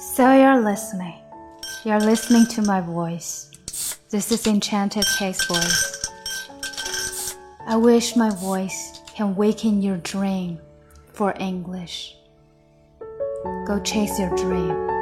[0.00, 1.20] So you're listening.
[1.84, 3.50] You're listening to my voice.
[4.08, 6.08] This is Enchanted Case Voice.
[7.66, 10.58] I wish my voice can waken your dream
[11.12, 12.16] for English.
[13.66, 14.99] Go chase your dream.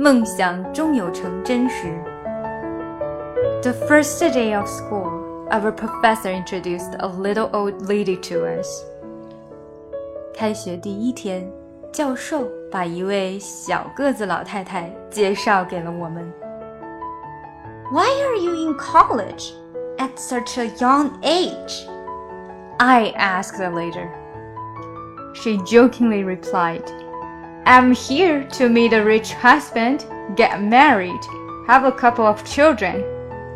[0.00, 2.02] 梦想终有成真时。
[3.62, 8.84] The first day of school, our professor introduced a little old lady to us.
[10.34, 11.50] 开学第一天，
[11.92, 16.30] 教授把一位小个子老太太介绍给了我们。
[17.90, 19.52] Why are you in college
[19.96, 21.88] at such a young age?
[22.78, 24.08] I asked her later.
[25.32, 26.82] She jokingly replied,
[27.70, 30.04] I'm here to meet a rich husband,
[30.36, 31.20] get married,
[31.66, 33.02] have a couple of children,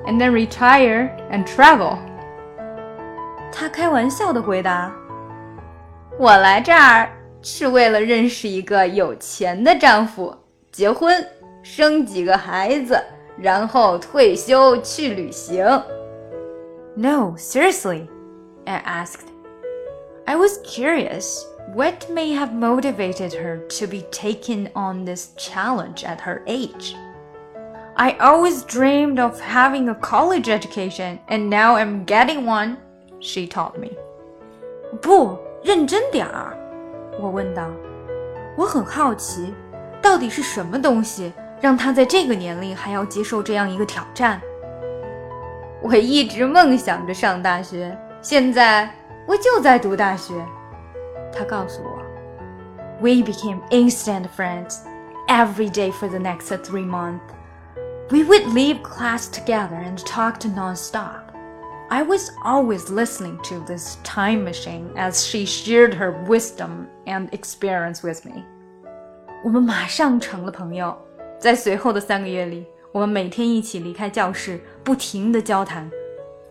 [0.06, 1.98] and then retire and travel.
[3.52, 7.08] 她开玩笑的回答：“我来这儿
[7.42, 10.36] 是为了认识一个有钱的丈夫，
[10.72, 11.24] 结婚，
[11.62, 13.00] 生几个孩子，
[13.38, 15.64] 然后退休去旅行。”
[16.96, 18.08] No, seriously,
[18.66, 19.28] I asked.
[20.26, 21.44] I was curious.
[21.74, 26.96] What may have motivated her to be taking on this challenge at her age?
[27.96, 32.76] I always dreamed of having a college education, and now I'm getting one,
[33.20, 33.90] she told me.
[35.00, 36.56] 不，认真点儿，
[37.20, 37.70] 我问道。
[38.56, 39.54] 我很好奇，
[40.02, 44.40] 到底是什么东西让她在这个年龄还要接受这样一个挑战？
[45.82, 48.90] 我一直梦想着上大学，现在
[49.26, 50.34] 我就在读大学。
[51.34, 52.02] 他告诉我，
[53.00, 54.78] We became instant friends
[55.28, 57.20] every day for the next three months.
[58.10, 61.22] We would leave class together and talk nonstop.
[61.88, 68.02] I was always listening to this time machine as she shared her wisdom and experience
[68.02, 68.44] with me.
[69.44, 70.96] 我们马上成了朋友。
[71.38, 75.90] 在随后的三个月里，我们每天一起离开教室，不停地交谈。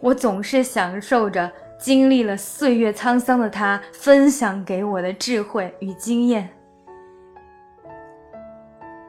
[0.01, 6.49] 我总是享受着 经历了岁月沧桑的他分享给我的智慧与经验。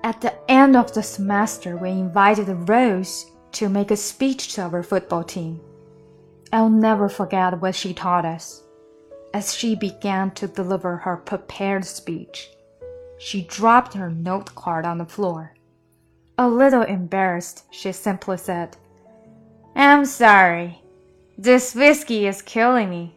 [0.02, 4.82] At the end of the semester, we invited Rose to make a speech to our
[4.82, 5.60] football team.
[6.52, 8.62] I'll never forget what she taught us.
[9.32, 12.50] As she began to deliver her prepared speech,
[13.18, 15.54] she dropped her note card on the floor.
[16.38, 18.76] A little embarrassed, she simply said,
[19.76, 20.82] I'm sorry.
[21.37, 23.13] This whiskey is killing me.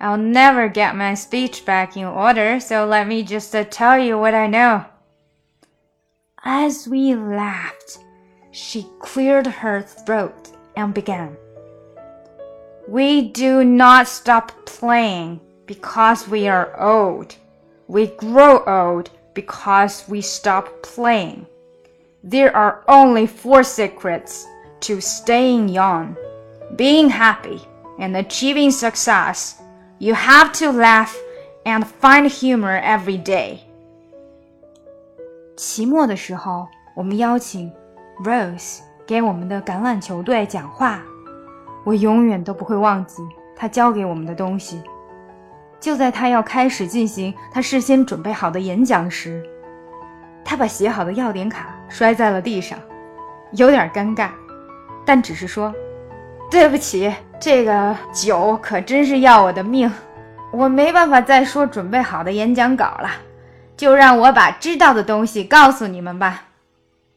[0.00, 4.18] I'll never get my speech back in order, so let me just uh, tell you
[4.18, 4.84] what I know.
[6.44, 7.98] As we laughed,
[8.50, 11.36] she cleared her throat and began.
[12.88, 17.36] We do not stop playing because we are old.
[17.86, 21.46] We grow old because we stop playing.
[22.24, 24.44] There are only four secrets
[24.80, 26.16] to staying young
[26.76, 27.60] being happy
[27.98, 29.54] and achieving success,
[29.98, 31.14] you have to laugh
[31.64, 33.58] and find humor every day.
[35.56, 37.72] 期末的时候，我们邀请
[38.24, 41.00] Rose 给我们的橄榄球队讲话。
[41.84, 43.22] 我永远都不会忘记
[43.54, 44.82] 他教给我们的东西。
[45.78, 49.44] 就在他要开始进行他事先准备好的演讲时，
[50.44, 52.78] 他把写好的要点卡摔在了地上，
[53.52, 54.30] 有点尴尬，
[55.04, 55.72] 但只是说。
[56.54, 59.90] 对不起，这个酒可真是要我的命，
[60.52, 63.10] 我没办法再说准备好的演讲稿了，
[63.76, 66.44] 就让我把知道的东西告诉你们吧。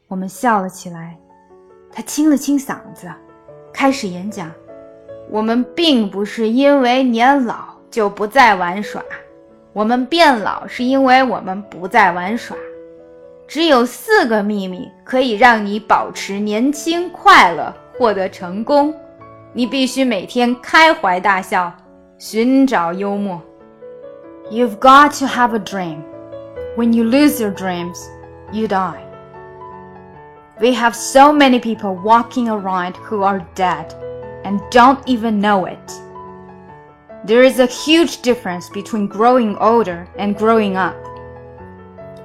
[0.08, 1.16] 我们笑了起来，
[1.92, 3.08] 他清了清嗓子，
[3.72, 4.50] 开始演讲。
[5.30, 9.00] 我们并不是因为年老就不再玩耍，
[9.72, 12.56] 我们变老是因为我们不再玩耍。
[13.46, 18.92] 只有四个秘密可以让你保持年轻、快乐、获得成功。
[19.53, 21.71] 你必须每天开怀大笑，
[22.17, 23.41] 寻找幽默。
[24.49, 26.03] You've got to have a dream.
[26.75, 27.97] When you lose your dreams,
[28.51, 29.03] you die.
[30.59, 33.93] We have so many people walking around who are dead
[34.43, 35.77] and don't even know it.
[37.25, 40.95] There is a huge difference between growing older and growing up.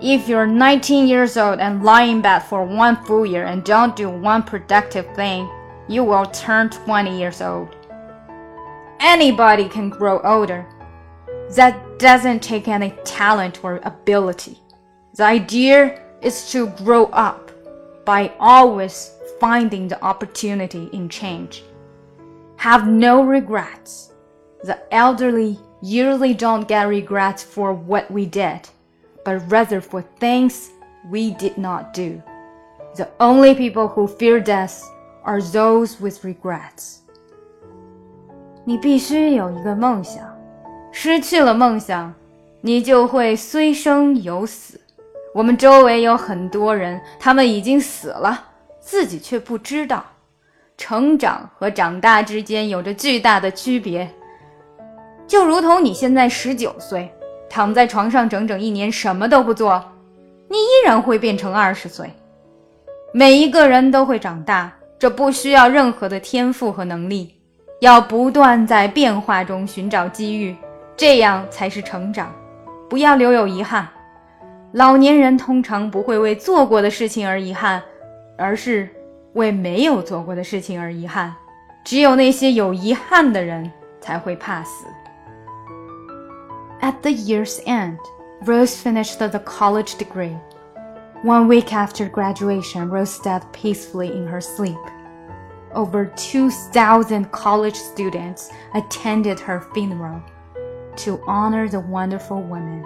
[0.00, 3.96] If you're 19 years old and lie in bed for one full year and don't
[3.96, 5.48] do one productive thing,
[5.87, 7.75] you will turn 20 years old.
[8.99, 10.65] Anybody can grow older.
[11.55, 14.59] That doesn't take any talent or ability.
[15.15, 17.51] The idea is to grow up
[18.05, 21.63] by always finding the opportunity in change.
[22.57, 24.13] Have no regrets.
[24.63, 28.69] The elderly usually don't get regrets for what we did,
[29.25, 30.71] but rather for things
[31.09, 32.23] we did not do.
[32.95, 34.89] The only people who fear death
[35.23, 36.97] are those with regrets.
[38.65, 40.23] 你必须有一个梦想，
[40.91, 42.13] 失去了梦想，
[42.61, 44.79] 你就会虽生犹死。
[45.33, 48.49] 我们周围有很多人，他们已经死了，
[48.79, 50.05] 自己却不知道。
[50.77, 54.09] 成长和长大之间有着巨大的区别。
[55.27, 57.11] 就如同你现在十九岁，
[57.49, 59.83] 躺在床上整整一年什么都不做，
[60.49, 62.11] 你依然会变成二十岁。
[63.11, 67.35] 每一个人都会长大，这不需要任何的天赋和能力，
[67.81, 70.55] 要不断在变化中寻找机遇，
[70.95, 72.33] 这样才是成长。
[72.89, 73.87] 不要留有遗憾。
[74.71, 77.81] 老年人通常不会为做过的事情而遗憾，
[78.37, 78.89] 而是
[79.33, 81.33] 为没有做过的事情而遗憾。
[81.83, 83.69] 只有那些有遗憾的人
[83.99, 84.85] 才会怕死。
[86.81, 87.97] At the year's end,
[88.45, 90.35] Rose finished the college degree.
[91.22, 94.78] One week after graduation, Rose died peacefully in her sleep.
[95.74, 100.22] Over 2,000 college students attended her funeral
[100.96, 102.84] to honor the wonderful woman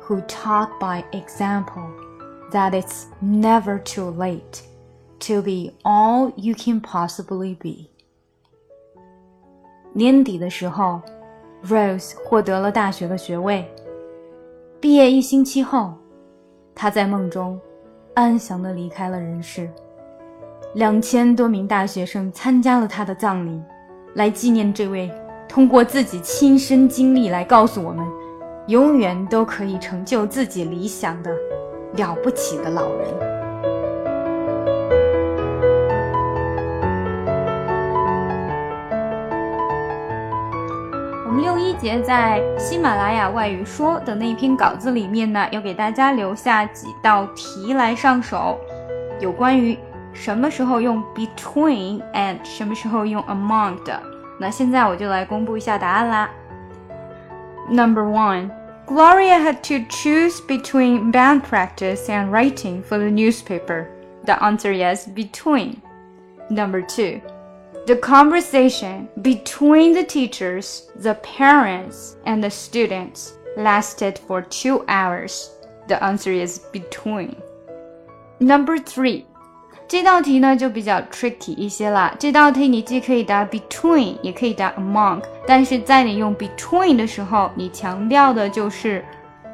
[0.00, 1.92] who taught by example
[2.52, 4.62] that it's never too late
[5.20, 7.90] to be all you can possibly be.
[9.94, 11.00] 年底的时候。
[11.66, 13.66] Rose 获得了大学的学位。
[14.80, 15.94] 毕业一星期后，
[16.81, 17.59] 他在梦中
[18.13, 19.69] 安详地离开了人世。
[20.75, 23.61] 两千多名大学生参加了他的葬礼，
[24.13, 25.11] 来纪念这位
[25.45, 28.07] 通过自己亲身经历来告诉我们，
[28.67, 31.35] 永远都可以成就自己理想的
[31.97, 33.28] 了不起的老人。
[41.36, 48.58] 六一节在喜马拉雅外语说的那篇稿子里面呢，要给大家留下几道题来上手，
[49.20, 49.76] 有关于
[50.12, 54.00] 什么时候用 between and 什么时候用 among 的。
[54.38, 56.30] 那现在我就来公布一下答案啦。
[57.68, 58.50] Number one,
[58.86, 63.86] Gloria had to choose between band practice and writing for the newspaper.
[64.24, 65.76] The answer is between.
[66.48, 67.20] Number two.
[67.86, 75.50] The conversation between the teachers, the parents, and the students lasted for two hours.
[75.86, 77.34] The answer is between.
[78.38, 79.24] Number three.
[79.86, 82.16] 这道题呢就比较 tricky 一些啦。
[82.18, 89.04] 这道题你既可以答 between，也可以答 among，但是在你用 between 的时候，你强调的就是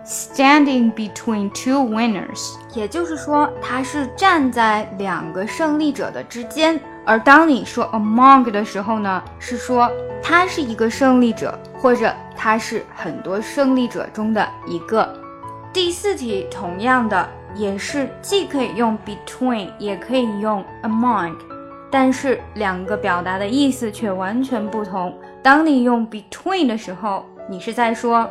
[0.05, 6.79] standing between two winners，也就是说，它是站在两个胜利者的之间。
[7.03, 9.91] 而当你说 among 的时候呢，是说
[10.23, 15.07] 他是一个胜利者，或者他是很多胜利者中的一个。
[15.71, 21.35] 第四题同样的也是既可以用 between，也可以用 among，
[21.91, 25.15] 但是两个表达的意思却完全不同。
[25.43, 28.27] 当你用 between 的时候，你是在说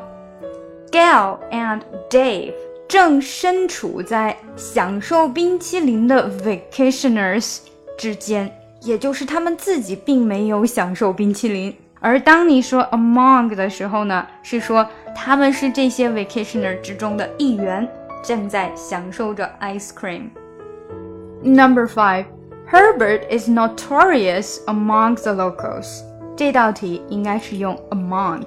[0.94, 2.54] Gail and Dave
[2.88, 7.60] 正身处在享受冰淇淋的 vacationers
[7.98, 8.52] 之间。
[8.82, 17.86] 也就是他们自己并没有享受冰淇淋，而当你说 among 的时候呢，是说他们是这些 vacationer 之中的一员，
[18.24, 22.24] 正在享受着 ice cream。Number five,
[22.72, 26.02] Herbert is notorious among the locals。
[26.38, 28.44] 这道题应该是用 among。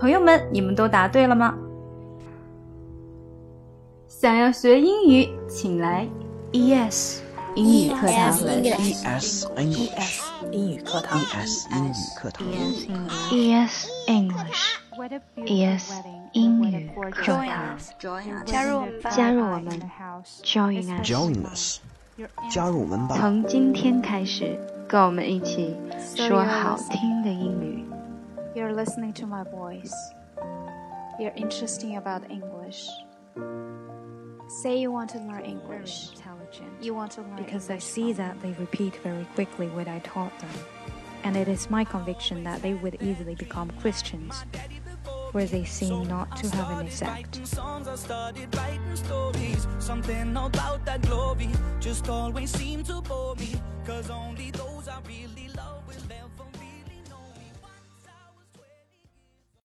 [0.00, 1.54] 朋友们，你们都答对了吗？
[4.08, 6.06] 想要学英语，请来
[6.52, 7.20] ES。
[7.54, 12.46] 英语课堂，ES English，英语课堂，ES 英语课堂，
[13.28, 15.92] ES English，ES
[16.32, 17.76] 英语课堂，
[18.46, 19.78] 加入加入我们，
[20.42, 21.80] Join us，Join us，
[22.50, 23.18] 加入我们吧。
[23.18, 24.58] 从今天开始，
[24.88, 25.76] 跟我们一起
[26.16, 27.84] 说好听的英语。
[28.54, 29.92] You're listening to my voice.
[31.18, 32.88] You're interesting about English.
[34.47, 36.09] Say you want to learn English.
[36.81, 39.99] You want to learn because English I see that they repeat very quickly what I
[39.99, 40.49] taught them.
[41.23, 44.45] And it is my conviction that they would easily become Christians,
[45.33, 47.41] where they seem not to have an effect.
[49.79, 51.49] Something about that glory
[51.81, 55.26] just always seemed to bore me, cause only those I really